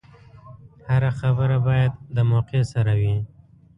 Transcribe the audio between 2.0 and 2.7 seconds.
د موقع